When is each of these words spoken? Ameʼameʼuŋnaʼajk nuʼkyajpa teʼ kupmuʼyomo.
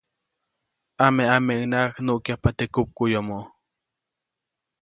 Ameʼameʼuŋnaʼajk 1.05 1.95
nuʼkyajpa 2.05 2.49
teʼ 2.57 2.71
kupmuʼyomo. 2.73 3.39